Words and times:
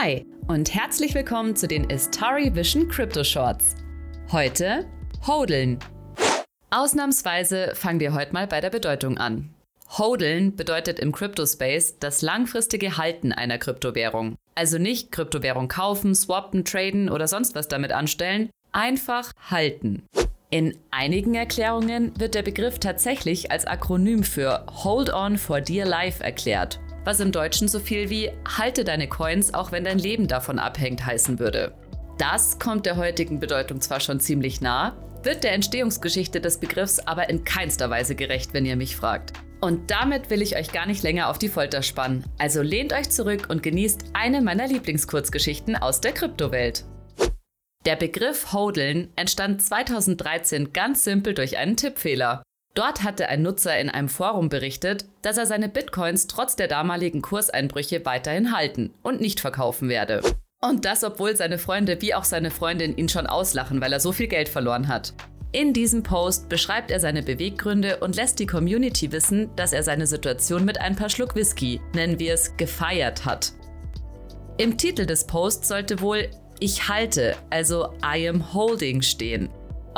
Hi 0.00 0.24
und 0.46 0.74
herzlich 0.74 1.14
willkommen 1.14 1.56
zu 1.56 1.66
den 1.66 1.90
Istari 1.90 2.54
Vision 2.54 2.88
Crypto 2.88 3.24
Shorts. 3.24 3.74
Heute 4.30 4.86
Hodeln. 5.26 5.78
Ausnahmsweise 6.70 7.72
fangen 7.74 7.98
wir 7.98 8.14
heute 8.14 8.32
mal 8.32 8.46
bei 8.46 8.60
der 8.60 8.70
Bedeutung 8.70 9.18
an. 9.18 9.52
Hodeln 9.96 10.54
bedeutet 10.54 11.00
im 11.00 11.10
Crypto-Space 11.10 11.98
das 11.98 12.22
langfristige 12.22 12.96
Halten 12.96 13.32
einer 13.32 13.58
Kryptowährung. 13.58 14.36
Also 14.54 14.78
nicht 14.78 15.10
Kryptowährung 15.10 15.66
kaufen, 15.66 16.14
swappen, 16.14 16.64
traden 16.64 17.08
oder 17.08 17.26
sonst 17.26 17.56
was 17.56 17.66
damit 17.66 17.90
anstellen, 17.90 18.50
einfach 18.70 19.32
halten. 19.50 20.04
In 20.50 20.76
einigen 20.92 21.34
Erklärungen 21.34 22.12
wird 22.18 22.34
der 22.34 22.42
Begriff 22.42 22.78
tatsächlich 22.78 23.50
als 23.50 23.66
Akronym 23.66 24.22
für 24.22 24.64
Hold 24.84 25.12
On 25.12 25.38
for 25.38 25.60
Dear 25.60 25.86
Life 25.86 26.22
erklärt 26.22 26.78
was 27.08 27.20
im 27.20 27.32
Deutschen 27.32 27.68
so 27.68 27.80
viel 27.80 28.10
wie 28.10 28.30
Halte 28.58 28.84
deine 28.84 29.08
Coins, 29.08 29.54
auch 29.54 29.72
wenn 29.72 29.82
dein 29.82 29.98
Leben 29.98 30.28
davon 30.28 30.58
abhängt 30.58 31.06
heißen 31.06 31.38
würde. 31.38 31.72
Das 32.18 32.58
kommt 32.58 32.84
der 32.84 32.98
heutigen 32.98 33.40
Bedeutung 33.40 33.80
zwar 33.80 34.00
schon 34.00 34.20
ziemlich 34.20 34.60
nah, 34.60 34.94
wird 35.22 35.42
der 35.42 35.54
Entstehungsgeschichte 35.54 36.42
des 36.42 36.60
Begriffs 36.60 36.98
aber 36.98 37.30
in 37.30 37.44
keinster 37.44 37.88
Weise 37.88 38.14
gerecht, 38.14 38.52
wenn 38.52 38.66
ihr 38.66 38.76
mich 38.76 38.94
fragt. 38.94 39.32
Und 39.62 39.90
damit 39.90 40.28
will 40.28 40.42
ich 40.42 40.54
euch 40.54 40.70
gar 40.70 40.84
nicht 40.84 41.02
länger 41.02 41.30
auf 41.30 41.38
die 41.38 41.48
Folter 41.48 41.82
spannen. 41.82 42.26
Also 42.36 42.60
lehnt 42.60 42.92
euch 42.92 43.08
zurück 43.08 43.46
und 43.48 43.62
genießt 43.62 44.10
eine 44.12 44.42
meiner 44.42 44.68
Lieblingskurzgeschichten 44.68 45.76
aus 45.76 46.02
der 46.02 46.12
Kryptowelt. 46.12 46.84
Der 47.86 47.96
Begriff 47.96 48.52
Hodeln 48.52 49.08
entstand 49.16 49.62
2013 49.62 50.74
ganz 50.74 51.04
simpel 51.04 51.32
durch 51.32 51.56
einen 51.56 51.78
Tippfehler. 51.78 52.42
Dort 52.78 53.02
hatte 53.02 53.28
ein 53.28 53.42
Nutzer 53.42 53.76
in 53.80 53.90
einem 53.90 54.08
Forum 54.08 54.48
berichtet, 54.48 55.06
dass 55.22 55.36
er 55.36 55.46
seine 55.46 55.68
Bitcoins 55.68 56.28
trotz 56.28 56.54
der 56.54 56.68
damaligen 56.68 57.22
Kurseinbrüche 57.22 58.06
weiterhin 58.06 58.56
halten 58.56 58.94
und 59.02 59.20
nicht 59.20 59.40
verkaufen 59.40 59.88
werde. 59.88 60.22
Und 60.60 60.84
das, 60.84 61.02
obwohl 61.02 61.34
seine 61.34 61.58
Freunde 61.58 62.00
wie 62.00 62.14
auch 62.14 62.22
seine 62.22 62.52
Freundin 62.52 62.96
ihn 62.96 63.08
schon 63.08 63.26
auslachen, 63.26 63.80
weil 63.80 63.92
er 63.92 63.98
so 63.98 64.12
viel 64.12 64.28
Geld 64.28 64.48
verloren 64.48 64.86
hat. 64.86 65.12
In 65.50 65.72
diesem 65.72 66.04
Post 66.04 66.48
beschreibt 66.48 66.92
er 66.92 67.00
seine 67.00 67.24
Beweggründe 67.24 67.96
und 67.96 68.14
lässt 68.14 68.38
die 68.38 68.46
Community 68.46 69.10
wissen, 69.10 69.50
dass 69.56 69.72
er 69.72 69.82
seine 69.82 70.06
Situation 70.06 70.64
mit 70.64 70.80
ein 70.80 70.94
paar 70.94 71.10
Schluck 71.10 71.34
Whisky, 71.34 71.80
nennen 71.94 72.20
wir 72.20 72.34
es, 72.34 72.56
gefeiert 72.58 73.24
hat. 73.24 73.54
Im 74.56 74.78
Titel 74.78 75.04
des 75.04 75.26
Posts 75.26 75.66
sollte 75.66 76.00
wohl 76.00 76.28
Ich 76.60 76.88
halte, 76.88 77.34
also 77.50 77.92
I 78.04 78.28
am 78.28 78.54
holding 78.54 79.02
stehen. 79.02 79.48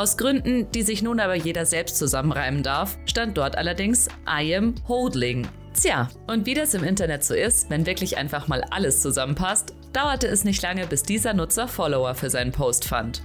Aus 0.00 0.16
Gründen, 0.16 0.66
die 0.72 0.80
sich 0.80 1.02
nun 1.02 1.20
aber 1.20 1.34
jeder 1.34 1.66
selbst 1.66 1.98
zusammenreimen 1.98 2.62
darf, 2.62 2.96
stand 3.04 3.36
dort 3.36 3.58
allerdings 3.58 4.08
I 4.26 4.56
am 4.56 4.74
Holding. 4.88 5.46
Tja, 5.78 6.08
und 6.26 6.46
wie 6.46 6.54
das 6.54 6.72
im 6.72 6.84
Internet 6.84 7.22
so 7.22 7.34
ist, 7.34 7.68
wenn 7.68 7.84
wirklich 7.84 8.16
einfach 8.16 8.48
mal 8.48 8.64
alles 8.70 9.02
zusammenpasst, 9.02 9.74
dauerte 9.92 10.26
es 10.26 10.42
nicht 10.42 10.62
lange, 10.62 10.86
bis 10.86 11.02
dieser 11.02 11.34
Nutzer 11.34 11.68
Follower 11.68 12.14
für 12.14 12.30
seinen 12.30 12.50
Post 12.50 12.86
fand. 12.86 13.20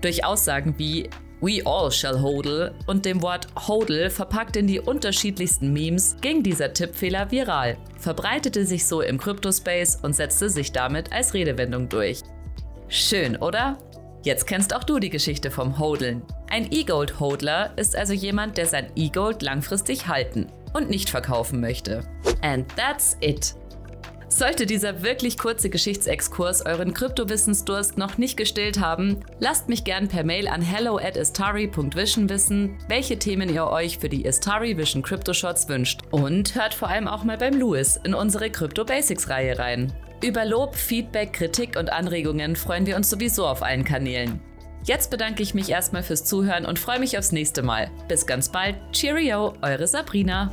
Durch 0.00 0.24
Aussagen 0.24 0.78
wie 0.78 1.10
We 1.42 1.60
all 1.66 1.92
shall 1.92 2.22
hodl 2.22 2.72
und 2.86 3.04
dem 3.04 3.20
Wort 3.20 3.48
hodl 3.68 4.08
verpackt 4.08 4.56
in 4.56 4.66
die 4.66 4.80
unterschiedlichsten 4.80 5.74
Memes 5.74 6.16
ging 6.22 6.42
dieser 6.42 6.72
Tippfehler 6.72 7.30
viral, 7.30 7.76
verbreitete 7.98 8.64
sich 8.64 8.86
so 8.86 9.02
im 9.02 9.18
Cryptospace 9.18 9.98
und 10.02 10.16
setzte 10.16 10.48
sich 10.48 10.72
damit 10.72 11.12
als 11.12 11.34
Redewendung 11.34 11.90
durch. 11.90 12.20
Schön, 12.88 13.36
oder? 13.36 13.76
Jetzt 14.24 14.46
kennst 14.46 14.74
auch 14.74 14.84
du 14.84 14.98
die 14.98 15.10
Geschichte 15.10 15.50
vom 15.50 15.78
Hodeln. 15.78 16.22
Ein 16.48 16.72
E-Gold-Hodler 16.72 17.76
ist 17.76 17.94
also 17.94 18.14
jemand, 18.14 18.56
der 18.56 18.64
sein 18.64 18.86
E-Gold 18.96 19.42
langfristig 19.42 20.08
halten 20.08 20.46
und 20.72 20.88
nicht 20.88 21.10
verkaufen 21.10 21.60
möchte. 21.60 22.00
And 22.40 22.66
that's 22.74 23.18
it. 23.20 23.54
Sollte 24.28 24.64
dieser 24.64 25.02
wirklich 25.02 25.36
kurze 25.36 25.68
Geschichtsexkurs 25.68 26.64
euren 26.64 26.94
Kryptowissensdurst 26.94 27.98
noch 27.98 28.16
nicht 28.16 28.38
gestillt 28.38 28.80
haben, 28.80 29.20
lasst 29.40 29.68
mich 29.68 29.84
gern 29.84 30.08
per 30.08 30.24
Mail 30.24 30.48
an 30.48 30.62
hello 30.62 30.96
at 30.96 31.18
istari.vision 31.18 32.30
wissen, 32.30 32.78
welche 32.88 33.18
Themen 33.18 33.52
ihr 33.52 33.66
euch 33.66 33.98
für 33.98 34.08
die 34.08 34.24
Istari 34.24 34.78
Vision 34.78 35.02
Crypto 35.02 35.34
Shots 35.34 35.68
wünscht. 35.68 36.00
Und 36.10 36.54
hört 36.54 36.72
vor 36.72 36.88
allem 36.88 37.08
auch 37.08 37.24
mal 37.24 37.36
beim 37.36 37.60
Louis 37.60 38.00
in 38.02 38.14
unsere 38.14 38.48
Crypto 38.48 38.86
Basics 38.86 39.28
Reihe 39.28 39.58
rein. 39.58 39.92
Über 40.22 40.44
Lob, 40.44 40.74
Feedback, 40.74 41.32
Kritik 41.32 41.76
und 41.76 41.92
Anregungen 41.92 42.56
freuen 42.56 42.86
wir 42.86 42.96
uns 42.96 43.10
sowieso 43.10 43.46
auf 43.46 43.62
allen 43.62 43.84
Kanälen. 43.84 44.40
Jetzt 44.84 45.10
bedanke 45.10 45.42
ich 45.42 45.54
mich 45.54 45.70
erstmal 45.70 46.02
fürs 46.02 46.24
Zuhören 46.24 46.66
und 46.66 46.78
freue 46.78 46.98
mich 46.98 47.16
aufs 47.16 47.32
nächste 47.32 47.62
Mal. 47.62 47.90
Bis 48.06 48.26
ganz 48.26 48.50
bald. 48.50 48.76
Cheerio, 48.92 49.54
eure 49.62 49.86
Sabrina. 49.86 50.52